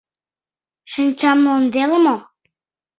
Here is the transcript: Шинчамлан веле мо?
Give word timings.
Шинчамлан 0.91 1.63
веле 1.73 1.97
мо? 2.05 2.15